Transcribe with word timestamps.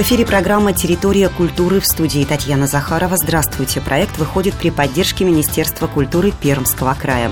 В 0.00 0.02
эфире 0.02 0.24
программа 0.24 0.72
«Территория 0.72 1.28
культуры» 1.28 1.78
в 1.78 1.84
студии 1.84 2.24
Татьяна 2.24 2.66
Захарова. 2.66 3.18
Здравствуйте. 3.18 3.82
Проект 3.82 4.16
выходит 4.16 4.54
при 4.54 4.70
поддержке 4.70 5.26
Министерства 5.26 5.88
культуры 5.88 6.32
Пермского 6.32 6.94
края. 6.98 7.30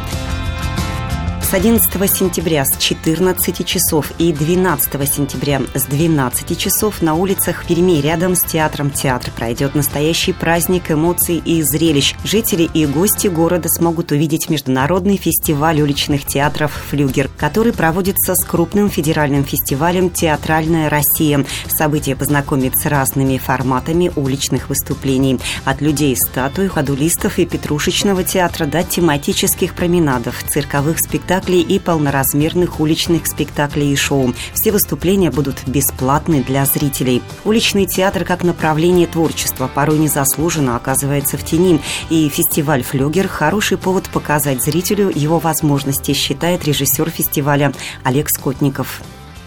С 1.48 1.54
11 1.54 2.14
сентября 2.14 2.66
с 2.66 2.76
14 2.76 3.66
часов 3.66 4.12
и 4.18 4.34
12 4.34 5.10
сентября 5.10 5.62
с 5.74 5.84
12 5.86 6.58
часов 6.58 7.00
на 7.00 7.14
улицах 7.14 7.64
Перми 7.64 8.02
рядом 8.02 8.34
с 8.34 8.42
театром 8.42 8.90
«Театр» 8.90 9.30
пройдет 9.34 9.74
настоящий 9.74 10.34
праздник 10.34 10.90
эмоций 10.90 11.40
и 11.42 11.62
зрелищ. 11.62 12.16
Жители 12.22 12.68
и 12.74 12.84
гости 12.84 13.28
города 13.28 13.70
смогут 13.70 14.12
увидеть 14.12 14.50
международный 14.50 15.16
фестиваль 15.16 15.80
уличных 15.80 16.26
театров 16.26 16.70
«Флюгер», 16.90 17.30
который 17.38 17.72
проводится 17.72 18.34
с 18.34 18.44
крупным 18.44 18.90
федеральным 18.90 19.42
фестивалем 19.42 20.10
«Театральная 20.10 20.90
Россия». 20.90 21.46
Событие 21.66 22.14
познакомит 22.14 22.76
с 22.78 22.84
разными 22.84 23.38
форматами 23.38 24.12
уличных 24.16 24.68
выступлений. 24.68 25.40
От 25.64 25.80
людей 25.80 26.14
статуй, 26.14 26.68
ходулистов 26.68 27.38
и 27.38 27.46
петрушечного 27.46 28.22
театра 28.22 28.66
до 28.66 28.82
тематических 28.82 29.72
променадов, 29.72 30.44
цирковых 30.46 30.98
спектаклей 30.98 31.37
спектаклей 31.38 31.62
и 31.62 31.78
полноразмерных 31.78 32.80
уличных 32.80 33.26
спектаклей 33.26 33.92
и 33.92 33.96
шоу. 33.96 34.34
Все 34.54 34.72
выступления 34.72 35.30
будут 35.30 35.68
бесплатны 35.68 36.42
для 36.42 36.64
зрителей. 36.64 37.22
Уличный 37.44 37.86
театр 37.86 38.24
как 38.24 38.42
направление 38.42 39.06
творчества 39.06 39.70
порой 39.72 39.98
незаслуженно 39.98 40.74
оказывается 40.74 41.36
в 41.36 41.44
тени, 41.44 41.80
и 42.10 42.28
фестиваль 42.28 42.82
«Флюгер»– 42.82 43.28
хороший 43.28 43.78
повод 43.78 44.08
показать 44.08 44.62
зрителю 44.62 45.12
его 45.14 45.38
возможности, 45.38 46.12
считает 46.12 46.64
режиссер 46.64 47.08
фестиваля 47.10 47.72
Олег 48.02 48.30
Скотников. 48.30 49.00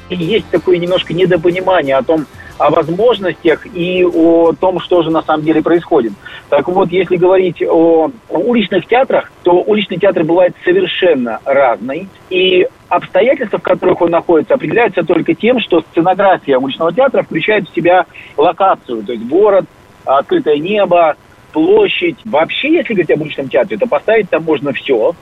Есть 0.10 0.48
такое 0.50 0.78
немножко 0.78 1.14
недопонимание 1.14 1.98
о 1.98 2.04
том, 2.04 2.26
о 2.62 2.70
возможностях 2.70 3.66
и 3.74 4.06
о 4.06 4.54
том, 4.54 4.80
что 4.80 5.02
же 5.02 5.10
на 5.10 5.24
самом 5.24 5.44
деле 5.44 5.64
происходит. 5.64 6.14
Так 6.50 6.68
вот, 6.68 6.92
если 6.92 7.16
говорить 7.16 7.62
о, 7.64 8.12
уличных 8.30 8.86
театрах, 8.86 9.32
то 9.42 9.54
уличный 9.54 9.98
театр 9.98 10.24
бывает 10.24 10.54
совершенно 10.64 11.40
разный. 11.44 12.08
И 12.30 12.68
обстоятельства, 12.88 13.58
в 13.58 13.64
которых 13.64 14.02
он 14.02 14.12
находится, 14.12 14.54
определяются 14.54 15.04
только 15.04 15.34
тем, 15.34 15.60
что 15.60 15.82
сценография 15.92 16.60
уличного 16.60 16.94
театра 16.94 17.24
включает 17.24 17.68
в 17.68 17.74
себя 17.76 18.06
локацию, 18.38 19.04
то 19.04 19.14
есть 19.14 19.26
город, 19.26 19.66
открытое 20.06 20.58
небо, 20.58 21.16
площадь. 21.54 22.18
Вообще, 22.26 22.74
если 22.74 22.94
говорить 22.94 23.12
об 23.12 23.22
уличном 23.22 23.50
театре, 23.50 23.78
то 23.78 23.88
поставить 23.88 24.30
там 24.30 24.44
можно 24.44 24.72
все. 24.74 25.14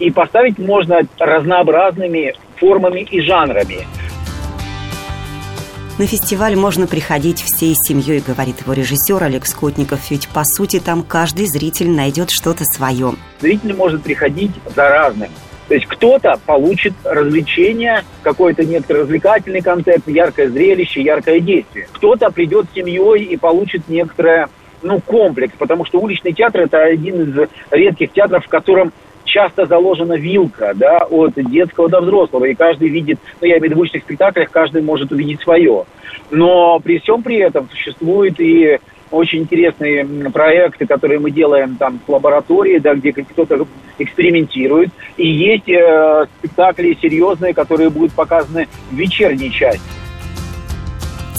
И 0.00 0.10
поставить 0.10 0.58
можно 0.58 1.00
разнообразными 1.18 2.34
формами 2.56 3.00
и 3.00 3.20
жанрами. 3.20 3.86
На 5.98 6.06
фестиваль 6.06 6.54
можно 6.54 6.86
приходить 6.86 7.42
всей 7.42 7.74
семьей, 7.74 8.22
говорит 8.24 8.60
его 8.60 8.72
режиссер 8.72 9.20
Олег 9.20 9.46
Скотников, 9.46 10.12
ведь 10.12 10.28
по 10.28 10.44
сути 10.44 10.78
там 10.78 11.02
каждый 11.02 11.46
зритель 11.46 11.90
найдет 11.90 12.30
что-то 12.30 12.64
свое. 12.64 13.14
Зритель 13.40 13.74
может 13.74 14.04
приходить 14.04 14.52
за 14.76 14.88
разным. 14.88 15.28
То 15.66 15.74
есть 15.74 15.86
кто-то 15.86 16.38
получит 16.46 16.92
развлечение, 17.02 18.04
какой-то 18.22 18.64
некоторый 18.64 19.02
развлекательный 19.02 19.60
концепт, 19.60 20.06
яркое 20.06 20.48
зрелище, 20.50 21.02
яркое 21.02 21.40
действие. 21.40 21.88
Кто-то 21.90 22.30
придет 22.30 22.66
с 22.70 22.74
семьей 22.76 23.24
и 23.24 23.36
получит 23.36 23.88
некоторое 23.88 24.48
ну, 24.82 25.00
комплекс, 25.00 25.52
потому 25.58 25.84
что 25.84 25.98
уличный 25.98 26.32
театр– 26.32 26.60
это 26.62 26.80
один 26.80 27.22
из 27.22 27.48
редких 27.72 28.12
театров, 28.12 28.44
в 28.44 28.48
котором 28.48 28.92
часто 29.28 29.66
заложена 29.66 30.14
вилка, 30.14 30.72
да, 30.74 31.06
от 31.08 31.34
детского 31.34 31.88
до 31.88 32.00
взрослого, 32.00 32.46
и 32.46 32.54
каждый 32.54 32.88
видит, 32.88 33.18
ну, 33.40 33.46
я 33.46 33.58
имею 33.58 33.60
в 33.60 33.64
виду 33.64 33.76
в 33.76 33.80
уличных 33.80 34.02
спектаклях, 34.02 34.50
каждый 34.50 34.82
может 34.82 35.12
увидеть 35.12 35.40
свое. 35.40 35.84
Но 36.30 36.80
при 36.80 36.98
всем 36.98 37.22
при 37.22 37.36
этом 37.36 37.68
существует 37.70 38.40
и 38.40 38.78
очень 39.10 39.40
интересные 39.40 40.04
проекты, 40.30 40.86
которые 40.86 41.18
мы 41.18 41.30
делаем 41.30 41.76
там 41.76 41.98
в 42.06 42.10
лаборатории, 42.10 42.78
да, 42.78 42.94
где 42.94 43.12
кто-то 43.12 43.66
экспериментирует. 43.98 44.90
И 45.16 45.28
есть 45.28 45.68
э, 45.68 46.26
спектакли 46.38 46.96
серьезные, 47.00 47.54
которые 47.54 47.90
будут 47.90 48.12
показаны 48.12 48.68
в 48.90 48.94
вечерней 48.94 49.50
части. 49.50 49.97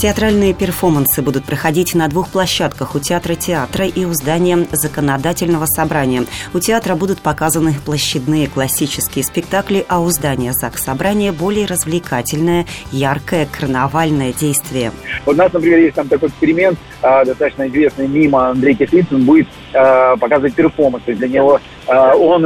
Театральные 0.00 0.54
перформансы 0.54 1.20
будут 1.20 1.44
проходить 1.44 1.94
на 1.94 2.08
двух 2.08 2.30
площадках 2.30 2.94
у 2.94 2.98
театра 3.00 3.34
театра 3.34 3.84
и 3.84 4.06
у 4.06 4.14
здания 4.14 4.66
законодательного 4.72 5.66
собрания. 5.66 6.24
У 6.54 6.58
театра 6.58 6.94
будут 6.94 7.20
показаны 7.20 7.74
площадные 7.84 8.46
классические 8.46 9.22
спектакли, 9.24 9.84
а 9.88 10.00
у 10.00 10.08
здания 10.08 10.54
Заксобрания 10.54 11.32
более 11.32 11.66
развлекательное, 11.66 12.64
яркое 12.92 13.46
карнавальное 13.46 14.32
действие. 14.32 14.92
У 15.26 15.32
нас, 15.32 15.52
например, 15.52 15.80
есть 15.80 15.96
там 15.96 16.08
такой 16.08 16.30
эксперимент, 16.30 16.78
а, 17.02 17.24
достаточно 17.24 17.66
известный 17.68 18.08
мим 18.08 18.48
Андрей 18.48 18.74
Кислицын 18.74 19.24
будет 19.24 19.48
а, 19.74 20.16
показывать 20.16 20.54
перформансы. 20.54 21.14
Для 21.14 21.28
него 21.28 21.60
а, 21.86 22.14
он 22.14 22.44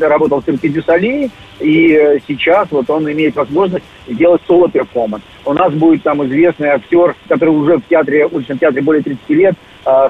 работал 0.00 0.40
в 0.40 0.44
цирке 0.44 0.68
Дю 0.68 0.89
Солей, 0.89 1.30
и 1.60 2.20
сейчас 2.26 2.68
вот 2.70 2.88
он 2.90 3.10
имеет 3.10 3.36
возможность 3.36 3.84
сделать 4.08 4.42
соло-перформанс. 4.46 5.22
У 5.44 5.52
нас 5.52 5.72
будет 5.72 6.02
там 6.02 6.24
известный 6.26 6.68
актер, 6.68 7.14
который 7.28 7.50
уже 7.50 7.78
в 7.78 7.82
театре, 7.88 8.26
в 8.26 8.34
уличном 8.34 8.58
театре 8.58 8.82
более 8.82 9.02
30 9.02 9.30
лет, 9.30 9.54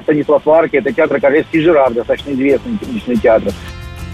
Станислав 0.03 0.45
Варки, 0.45 0.77
это 0.77 0.93
театр 0.93 1.19
«Королевский 1.19 1.61
жираф», 1.61 1.93
достаточно 1.93 2.31
известный 2.31 2.77
уличный 2.89 3.15
театр. 3.17 3.51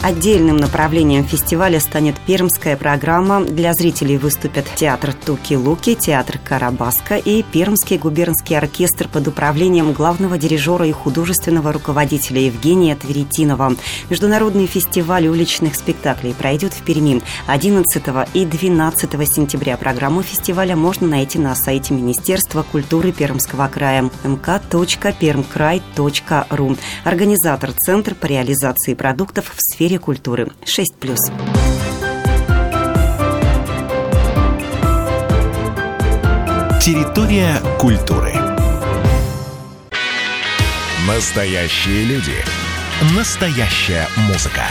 Отдельным 0.07 0.55
направлением 0.55 1.25
фестиваля 1.25 1.81
станет 1.81 2.17
пермская 2.21 2.77
программа. 2.77 3.41
Для 3.41 3.73
зрителей 3.73 4.17
выступят 4.17 4.65
театр 4.73 5.13
Туки-Луки, 5.13 5.95
театр 5.95 6.39
Карабаска 6.41 7.17
и 7.17 7.43
Пермский 7.43 7.97
губернский 7.97 8.55
оркестр 8.55 9.09
под 9.09 9.27
управлением 9.27 9.91
главного 9.91 10.37
дирижера 10.37 10.87
и 10.87 10.93
художественного 10.93 11.73
руководителя 11.73 12.39
Евгения 12.39 12.95
Тверетинова. 12.95 13.75
Международный 14.09 14.65
фестиваль 14.65 15.27
уличных 15.27 15.75
спектаклей 15.75 16.33
пройдет 16.33 16.73
в 16.73 16.83
Перми 16.83 17.21
11 17.47 18.01
и 18.33 18.45
12 18.45 19.29
сентября. 19.29 19.75
Программу 19.75 20.21
фестиваля 20.21 20.77
можно 20.77 21.05
найти 21.05 21.37
на 21.37 21.53
сайте 21.53 21.93
Министерства 21.93 22.63
культуры 22.63 23.11
Пермского 23.11 23.67
края 23.67 24.09
mk.permkrай.ru. 24.23 26.77
Организатор 27.03 27.73
Центр 27.73 28.15
по 28.15 28.25
реализации 28.25 28.93
продуктов 28.93 29.51
в 29.53 29.59
сфере 29.59 29.96
сфере 29.97 29.99
культуры. 29.99 30.47
6+. 30.65 31.17
Территория 36.81 37.59
культуры. 37.79 38.33
Настоящие 41.07 42.05
люди. 42.05 42.35
Настоящая 43.15 44.07
музыка. 44.27 44.63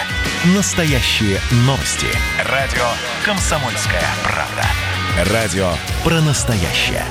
Настоящие 0.56 1.40
новости. 1.66 2.06
Радио 2.48 2.86
«Комсомольская 3.24 4.04
правда». 4.22 5.32
Радио 5.32 5.70
про 6.04 6.20
настоящее. 6.20 7.04